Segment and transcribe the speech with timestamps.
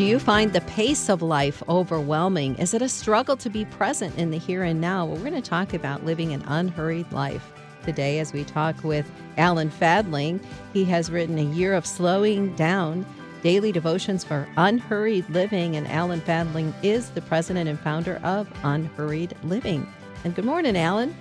[0.00, 2.54] Do you find the pace of life overwhelming?
[2.54, 5.04] Is it a struggle to be present in the here and now?
[5.04, 7.52] Well, we're going to talk about living an unhurried life
[7.84, 9.04] today as we talk with
[9.36, 10.40] Alan Fadling.
[10.72, 13.04] He has written A Year of Slowing Down
[13.42, 19.36] Daily Devotions for Unhurried Living, and Alan Fadling is the president and founder of Unhurried
[19.44, 19.86] Living.
[20.24, 21.14] And good morning, Alan.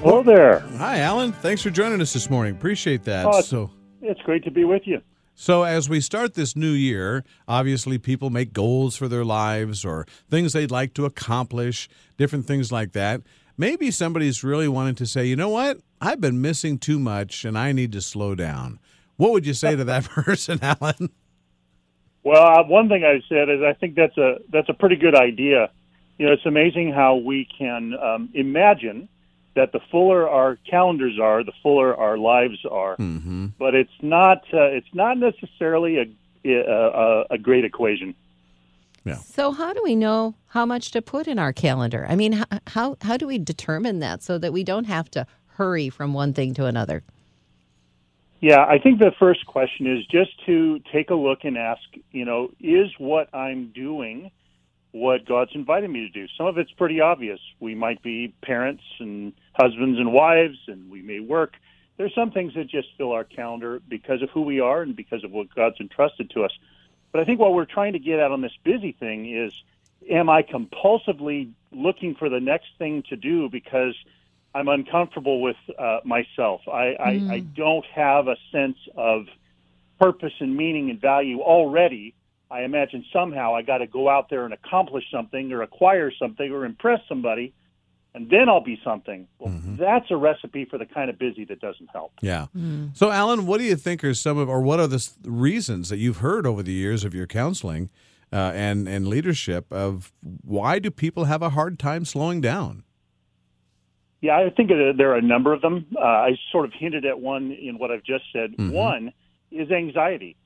[0.00, 0.58] Hello there.
[0.76, 1.32] Hi, Alan.
[1.32, 2.54] Thanks for joining us this morning.
[2.54, 3.24] Appreciate that.
[3.24, 3.70] Oh, so,
[4.02, 5.00] it's great to be with you.
[5.38, 10.06] So as we start this new year, obviously people make goals for their lives or
[10.30, 13.20] things they'd like to accomplish, different things like that.
[13.58, 15.78] Maybe somebody's really wanting to say, you know what?
[16.00, 18.80] I've been missing too much and I need to slow down.
[19.16, 21.10] What would you say to that person, Alan?
[22.24, 25.14] Well, uh, one thing I said is I think that's a that's a pretty good
[25.14, 25.70] idea.
[26.16, 29.08] You know, it's amazing how we can um, imagine
[29.56, 32.96] that the fuller our calendars are, the fuller our lives are.
[32.96, 33.46] Mm-hmm.
[33.58, 38.14] But it's not uh, it's not necessarily a, a a great equation.
[39.04, 39.14] Yeah.
[39.14, 42.06] So, how do we know how much to put in our calendar?
[42.08, 45.28] I mean, how, how, how do we determine that so that we don't have to
[45.46, 47.04] hurry from one thing to another?
[48.40, 52.24] Yeah, I think the first question is just to take a look and ask, you
[52.24, 54.32] know, is what I'm doing
[54.96, 56.26] what God's invited me to do?
[56.36, 57.40] Some of it's pretty obvious.
[57.60, 61.54] We might be parents and husbands and wives, and we may work.
[61.96, 65.24] There's some things that just fill our calendar because of who we are and because
[65.24, 66.52] of what God's entrusted to us.
[67.12, 69.52] But I think what we're trying to get at on this busy thing is
[70.10, 73.94] am I compulsively looking for the next thing to do because
[74.54, 76.62] I'm uncomfortable with uh, myself?
[76.68, 79.26] I, I, I don't have a sense of
[80.00, 82.14] purpose and meaning and value already.
[82.50, 86.52] I imagine somehow I got to go out there and accomplish something or acquire something
[86.52, 87.52] or impress somebody,
[88.14, 89.26] and then I'll be something.
[89.38, 92.12] Well, that's a recipe for the kind of busy that doesn't help.
[92.22, 92.46] Yeah.
[92.94, 95.98] So, Alan, what do you think are some of, or what are the reasons that
[95.98, 97.90] you've heard over the years of your counseling
[98.32, 102.84] uh, and and leadership of why do people have a hard time slowing down?
[104.22, 105.86] Yeah, I think there are a number of them.
[105.94, 108.54] Uh, I sort of hinted at one in what I've just said.
[108.56, 109.12] One
[109.50, 110.36] is anxiety.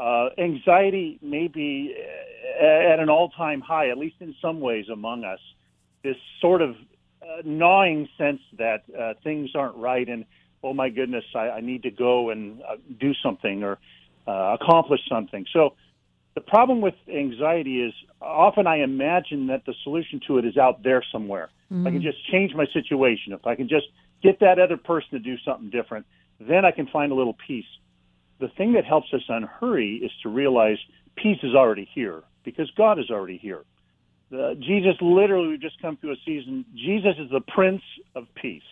[0.00, 5.24] Uh, anxiety may be uh, at an all-time high, at least in some ways among
[5.24, 5.40] us.
[6.02, 6.70] This sort of
[7.22, 10.24] uh, gnawing sense that uh, things aren't right, and
[10.62, 13.78] oh my goodness, I, I need to go and uh, do something or
[14.26, 15.44] uh, accomplish something.
[15.52, 15.74] So
[16.34, 20.82] the problem with anxiety is often I imagine that the solution to it is out
[20.82, 21.50] there somewhere.
[21.82, 23.86] If I can just change my situation, if I can just
[24.22, 26.06] get that other person to do something different,
[26.40, 27.66] then I can find a little peace.
[28.40, 30.78] The thing that helps us unhurry is to realize
[31.16, 33.64] peace is already here because God is already here.
[34.32, 36.64] Uh, Jesus, literally, we've just come through a season.
[36.74, 37.82] Jesus is the Prince
[38.14, 38.62] of Peace.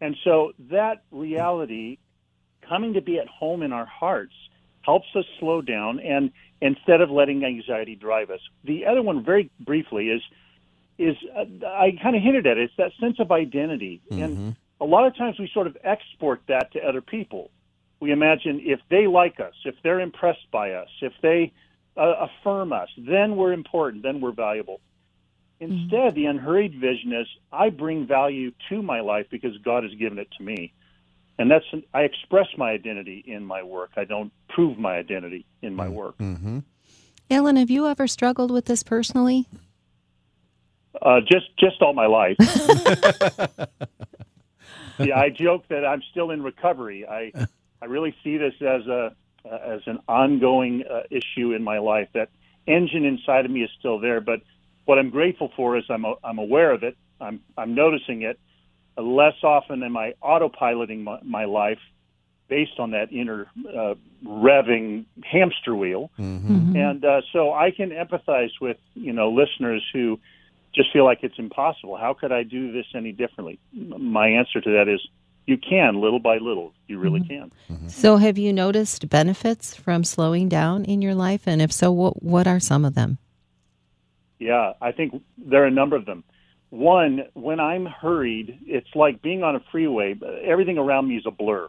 [0.00, 1.98] And so that reality
[2.68, 4.34] coming to be at home in our hearts
[4.82, 8.40] helps us slow down and instead of letting anxiety drive us.
[8.64, 10.22] The other one, very briefly, is
[10.98, 12.64] is uh, I kind of hinted at it.
[12.64, 16.72] It's that sense of identity, and a lot of times we sort of export that
[16.72, 17.50] to other people.
[18.00, 21.52] We imagine if they like us, if they're impressed by us, if they
[21.96, 24.80] uh, affirm us, then we're important, then we're valuable.
[25.58, 30.18] Instead, the unhurried vision is I bring value to my life because God has given
[30.18, 30.74] it to me.
[31.38, 31.64] And that's
[31.94, 33.92] I express my identity in my work.
[33.96, 36.16] I don't prove my identity in my work.
[37.30, 39.46] Alan, have you ever struggled with this personally?
[41.00, 42.36] Uh, just just all my life.
[44.98, 47.06] yeah, I joke that I'm still in recovery.
[47.06, 47.32] I
[47.82, 49.14] I really see this as a
[49.44, 52.08] uh, as an ongoing uh, issue in my life.
[52.14, 52.30] That
[52.66, 54.40] engine inside of me is still there, but
[54.86, 56.96] what I'm grateful for is I'm a, I'm aware of it.
[57.20, 58.38] I'm I'm noticing it.
[58.98, 61.78] Uh, less often am I autopiloting my, my life
[62.48, 63.94] based on that inner uh,
[64.24, 66.10] revving hamster wheel.
[66.76, 70.18] And uh, so I can empathize with you know listeners who
[70.74, 71.96] just feel like it's impossible.
[71.96, 73.58] How could I do this any differently?
[73.72, 75.00] My answer to that is
[75.46, 76.72] you can, little by little.
[76.88, 77.28] You really mm-hmm.
[77.28, 77.52] can.
[77.70, 77.88] Mm-hmm.
[77.88, 81.42] So, have you noticed benefits from slowing down in your life?
[81.46, 83.18] And if so, what, what are some of them?
[84.38, 86.24] Yeah, I think there are a number of them.
[86.70, 90.14] One, when I'm hurried, it's like being on a freeway.
[90.44, 91.68] Everything around me is a blur.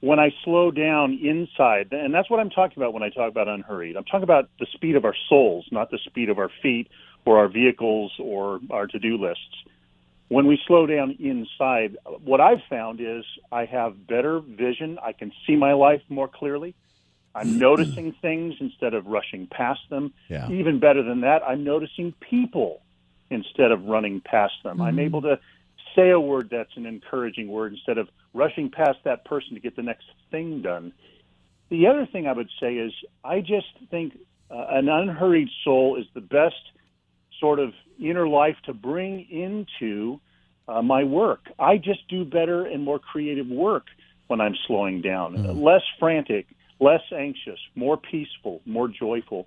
[0.00, 3.48] When I slow down inside, and that's what I'm talking about when I talk about
[3.48, 3.96] unhurried.
[3.96, 6.88] I'm talking about the speed of our souls, not the speed of our feet
[7.24, 9.64] or our vehicles or our to-do lists.
[10.28, 14.98] When we slow down inside, what I've found is I have better vision.
[15.02, 16.74] I can see my life more clearly.
[17.34, 20.12] I'm noticing things instead of rushing past them.
[20.28, 20.50] Yeah.
[20.50, 22.80] Even better than that, I'm noticing people
[23.30, 24.80] instead of running past them.
[24.80, 25.38] I'm able to
[25.94, 29.76] say a word that's an encouraging word instead of rushing past that person to get
[29.76, 30.92] the next thing done.
[31.68, 32.92] the other thing I would say is
[33.24, 34.16] I just think
[34.50, 36.54] uh, an unhurried soul is the best
[37.40, 40.20] sort of inner life to bring into
[40.68, 41.40] uh, my work.
[41.58, 43.86] I just do better and more creative work
[44.26, 45.62] when I'm slowing down, mm.
[45.62, 46.46] less frantic,
[46.80, 49.46] less anxious, more peaceful, more joyful.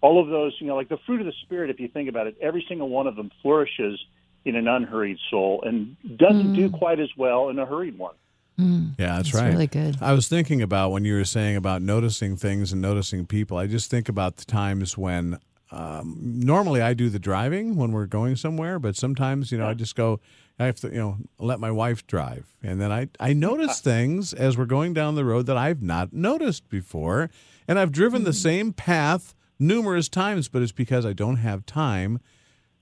[0.00, 1.70] All of those, you know, like the fruit of the spirit.
[1.70, 3.98] If you think about it, every single one of them flourishes
[4.44, 6.56] in an unhurried soul and doesn't mm.
[6.56, 8.14] do quite as well in a hurried one.
[8.58, 9.52] Mm, yeah, that's, that's right.
[9.52, 9.98] Really good.
[10.00, 13.56] I was thinking about when you were saying about noticing things and noticing people.
[13.56, 15.38] I just think about the times when
[15.70, 19.74] um, normally I do the driving when we're going somewhere, but sometimes you know I
[19.74, 20.20] just go.
[20.58, 24.32] I have to you know let my wife drive, and then I I notice things
[24.32, 27.30] as we're going down the road that I've not noticed before,
[27.66, 28.42] and I've driven the mm.
[28.42, 32.20] same path numerous times, but it's because I don't have time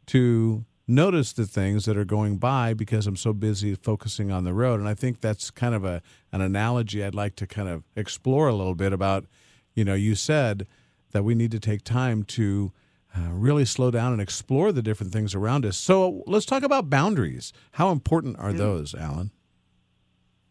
[0.07, 4.55] to notice the things that are going by because I'm so busy focusing on the
[4.55, 4.79] road.
[4.79, 6.03] And I think that's kind of a
[6.33, 9.27] an analogy I'd like to kind of explore a little bit about.
[9.75, 10.67] You know, you said
[11.17, 12.73] that we need to take time to
[13.17, 15.79] uh, really slow down and explore the different things around us.
[15.79, 17.55] So let's talk about boundaries.
[17.73, 19.31] How important are those, Alan?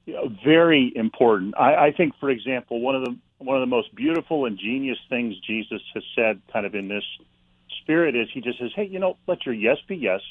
[0.07, 1.53] Yeah, very important.
[1.55, 4.97] I, I think, for example, one of the one of the most beautiful and genius
[5.07, 7.03] things Jesus has said, kind of in this
[7.81, 10.21] spirit is he just says, hey, you know, let your yes be yes,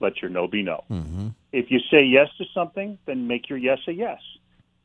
[0.00, 0.82] let your no be no.
[0.90, 1.28] Mm-hmm.
[1.52, 4.20] If you say yes to something, then make your yes a yes.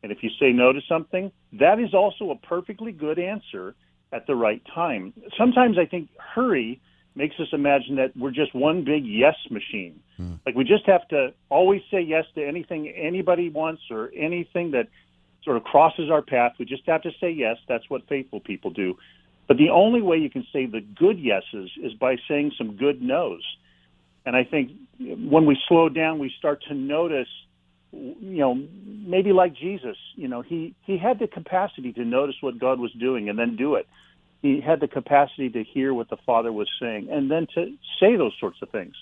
[0.01, 3.75] And if you say no to something, that is also a perfectly good answer
[4.13, 5.13] at the right time.
[5.37, 6.79] Sometimes I think hurry
[7.15, 9.99] makes us imagine that we're just one big yes machine.
[10.19, 10.39] Mm.
[10.45, 14.87] Like we just have to always say yes to anything anybody wants or anything that
[15.43, 16.53] sort of crosses our path.
[16.57, 17.57] We just have to say yes.
[17.67, 18.97] That's what faithful people do.
[19.47, 23.01] But the only way you can say the good yeses is by saying some good
[23.01, 23.41] nos.
[24.25, 27.27] And I think when we slow down, we start to notice,
[27.93, 28.55] you know,
[29.05, 32.91] maybe like Jesus, you know, he, he had the capacity to notice what God was
[32.93, 33.87] doing and then do it.
[34.41, 38.15] He had the capacity to hear what the Father was saying and then to say
[38.15, 38.95] those sorts of things.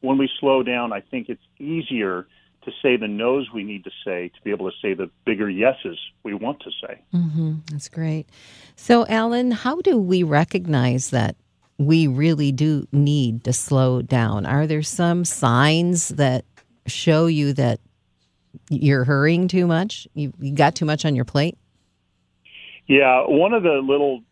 [0.00, 2.26] When we slow down, I think it's easier
[2.64, 5.48] to say the no's we need to say to be able to say the bigger
[5.48, 7.00] yeses we want to say.
[7.14, 7.54] Mm-hmm.
[7.70, 8.28] That's great.
[8.76, 11.36] So, Alan, how do we recognize that
[11.78, 14.44] we really do need to slow down?
[14.46, 16.44] Are there some signs that
[16.86, 17.80] show you that
[18.68, 20.06] you're hurrying too much?
[20.14, 21.56] You, you got too much on your plate?
[22.86, 24.22] Yeah, one of the little,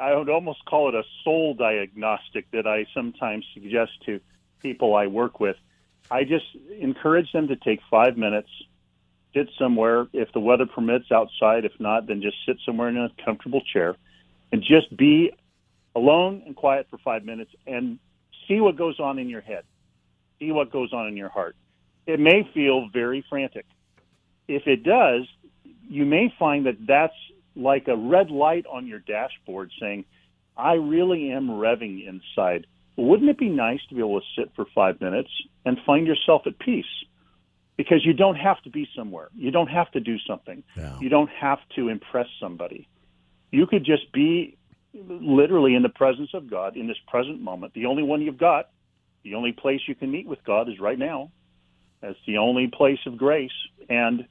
[0.00, 4.20] I would almost call it a soul diagnostic that I sometimes suggest to
[4.62, 5.56] people I work with
[6.10, 6.44] I just
[6.78, 8.48] encourage them to take five minutes,
[9.34, 10.06] sit somewhere.
[10.12, 11.64] If the weather permits, outside.
[11.64, 13.96] If not, then just sit somewhere in a comfortable chair
[14.52, 15.32] and just be
[15.94, 17.98] alone and quiet for five minutes and
[18.46, 19.64] see what goes on in your head.
[20.38, 21.56] See what goes on in your heart.
[22.06, 23.66] It may feel very frantic.
[24.48, 25.26] If it does,
[25.88, 27.14] you may find that that's
[27.54, 30.04] like a red light on your dashboard saying,
[30.56, 32.66] I really am revving inside
[32.96, 35.30] wouldn't it be nice to be able to sit for five minutes
[35.64, 36.86] and find yourself at peace?
[37.76, 39.28] Because you don't have to be somewhere.
[39.36, 40.64] You don't have to do something.
[41.00, 42.88] You don't have to impress somebody.
[43.50, 44.56] You could just be
[44.94, 47.74] literally in the presence of God in this present moment.
[47.74, 48.70] The only one you've got,
[49.24, 51.30] the only place you can meet with God is right now.
[52.06, 53.50] That's the only place of grace.
[53.88, 54.26] And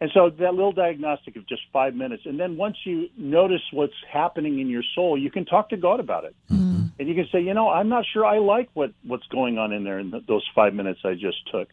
[0.00, 3.94] and so that little diagnostic of just five minutes, and then once you notice what's
[4.12, 6.34] happening in your soul, you can talk to God about it.
[6.50, 9.58] Mm-hmm and you can say, you know, I'm not sure I like what what's going
[9.58, 11.68] on in there in those five minutes I just took.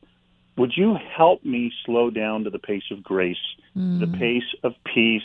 [0.57, 3.37] Would you help me slow down to the pace of grace,
[3.75, 3.99] mm.
[3.99, 5.21] the pace of peace,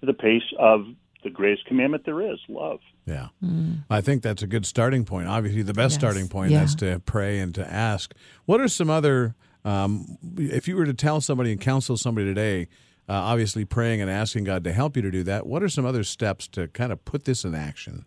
[0.00, 0.86] the pace of
[1.22, 2.80] the greatest commandment there is, love?
[3.06, 3.28] Yeah.
[3.42, 3.84] Mm.
[3.90, 5.28] I think that's a good starting point.
[5.28, 6.00] Obviously, the best yes.
[6.00, 6.64] starting point yeah.
[6.64, 8.14] is to pray and to ask.
[8.44, 9.34] What are some other,
[9.64, 12.68] um, if you were to tell somebody and counsel somebody today,
[13.08, 15.86] uh, obviously praying and asking God to help you to do that, what are some
[15.86, 18.04] other steps to kind of put this in action?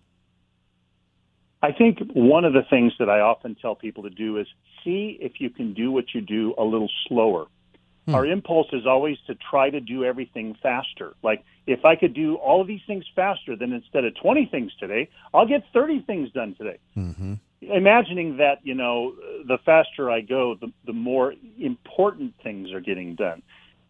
[1.64, 4.48] I think one of the things that I often tell people to do is
[4.84, 7.46] see if you can do what you do a little slower.
[8.06, 8.16] Hmm.
[8.16, 11.14] Our impulse is always to try to do everything faster.
[11.22, 14.72] Like, if I could do all of these things faster, then instead of 20 things
[14.80, 16.80] today, I'll get 30 things done today.
[16.98, 17.34] Mm-hmm.
[17.62, 19.14] Imagining that, you know,
[19.46, 23.44] the faster I go, the, the more important things are getting done.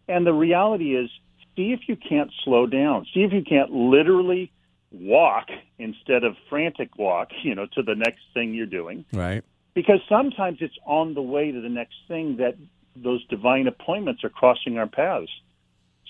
[0.08, 1.10] And the reality is,
[1.56, 3.06] see if you can't slow down.
[3.14, 4.52] See if you can't literally
[4.90, 9.04] walk instead of frantic walk, you know, to the next thing you're doing.
[9.12, 9.42] Right.
[9.74, 12.56] Because sometimes it's on the way to the next thing that
[12.96, 15.30] those divine appointments are crossing our paths.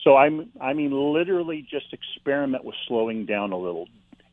[0.03, 3.89] So I'm I mean literally just experiment with slowing down a little.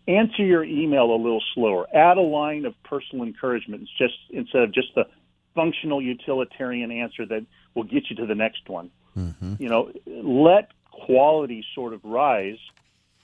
[0.07, 1.85] Answer your email a little slower.
[1.93, 5.05] Add a line of personal encouragement just instead of just the
[5.53, 8.89] functional utilitarian answer that will get you to the next one.
[9.15, 9.55] Mm-hmm.
[9.59, 12.57] You know, let quality sort of rise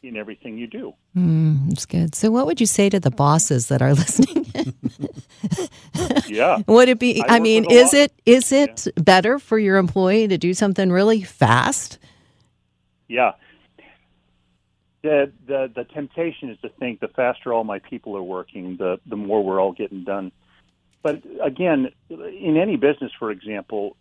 [0.03, 0.93] in everything you do.
[1.15, 2.15] Mm, that's good.
[2.15, 4.45] So, what would you say to the bosses that are listening?
[6.27, 6.57] yeah.
[6.67, 7.21] Would it be?
[7.21, 11.23] I I, mean, is it is it better for your employee to do something really
[11.23, 11.99] fast?
[13.07, 13.33] Yeah.
[15.03, 18.99] The, the the temptation is to think the faster all my people are working, the
[19.05, 20.31] the more we're all getting done.
[21.03, 23.95] But again, in any business, for example,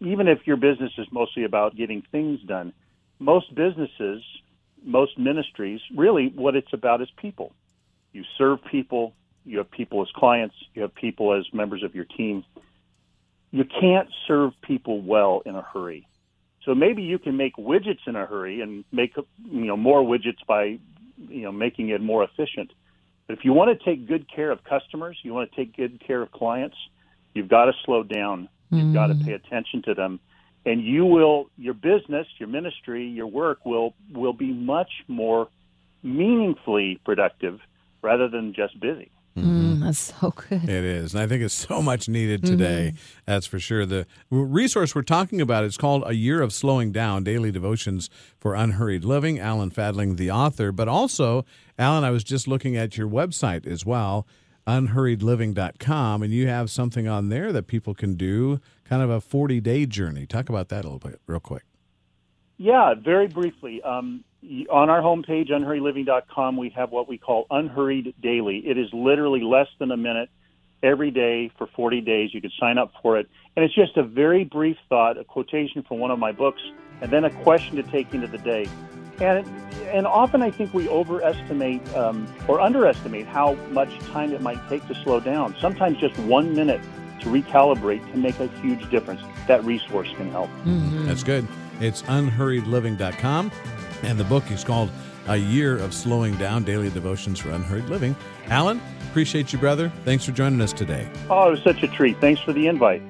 [0.00, 2.72] even if your business is mostly about getting things done,
[3.20, 4.22] most businesses,
[4.84, 7.52] most ministries, really what it's about is people.
[8.12, 12.04] You serve people, you have people as clients, you have people as members of your
[12.04, 12.44] team.
[13.50, 16.06] You can't serve people well in a hurry.
[16.64, 20.44] So maybe you can make widgets in a hurry and make you know more widgets
[20.46, 20.78] by
[21.28, 22.72] you know making it more efficient.
[23.26, 26.00] But if you want to take good care of customers, you want to take good
[26.06, 26.76] care of clients,
[27.34, 28.48] you've got to slow down.
[28.70, 29.24] You've got to mm.
[29.24, 30.20] pay attention to them,
[30.68, 35.48] and you will your business, your ministry, your work will will be much more
[36.02, 37.60] meaningfully productive
[38.02, 39.10] rather than just busy.
[39.36, 40.64] Mm, that's so good.
[40.64, 41.14] It is.
[41.14, 42.94] And I think it's so much needed today.
[43.24, 43.86] That's for sure.
[43.86, 48.54] The resource we're talking about is called A Year of Slowing Down Daily Devotions for
[48.54, 49.38] Unhurried Living.
[49.38, 50.72] Alan Fadling, the author.
[50.72, 51.44] But also,
[51.78, 54.26] Alan, I was just looking at your website as well,
[54.66, 59.60] unhurriedliving.com, and you have something on there that people can do, kind of a 40
[59.60, 60.26] day journey.
[60.26, 61.64] Talk about that a little bit, real quick.
[62.56, 63.82] Yeah, very briefly.
[63.82, 64.24] Um,
[64.70, 68.58] on our homepage, unhurriedliving.com, we have what we call Unhurried Daily.
[68.66, 70.28] It is literally less than a minute
[70.82, 72.32] every day for 40 days.
[72.32, 73.28] You can sign up for it.
[73.56, 76.62] And it's just a very brief thought, a quotation from one of my books,
[77.00, 78.66] and then a question to take into the day.
[79.20, 79.46] And,
[79.86, 84.86] and often I think we overestimate um, or underestimate how much time it might take
[84.86, 85.56] to slow down.
[85.60, 86.80] Sometimes just one minute
[87.20, 89.20] to recalibrate can make a huge difference.
[89.46, 90.50] That resource can help.
[90.64, 91.06] Mm-hmm.
[91.06, 91.46] That's good.
[91.80, 93.52] It's unhurriedliving.com.
[94.02, 94.90] And the book is called
[95.26, 98.14] A Year of Slowing Down Daily Devotions for Unhurried Living.
[98.46, 99.90] Alan, appreciate you, brother.
[100.04, 101.10] Thanks for joining us today.
[101.28, 102.20] Oh, it was such a treat.
[102.20, 103.02] Thanks for the invite.